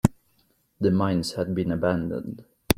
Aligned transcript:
The 0.79 0.89
mines 0.89 1.33
had 1.33 1.49
to 1.49 1.53
be 1.53 1.61
abandoned. 1.61 2.43